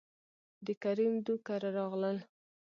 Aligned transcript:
دکريم 0.65 1.13
دو 1.25 1.33
کره 1.47 1.69
راغلل، 1.77 2.17